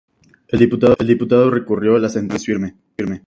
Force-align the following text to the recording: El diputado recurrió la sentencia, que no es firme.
El 0.47 0.57
diputado 0.57 1.51
recurrió 1.51 1.99
la 1.99 2.09
sentencia, 2.09 2.55
que 2.55 2.59
no 2.59 2.65
es 2.65 2.73
firme. 2.97 3.19